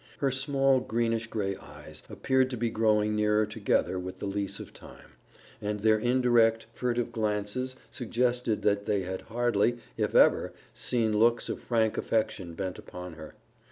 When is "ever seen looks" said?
10.15-11.49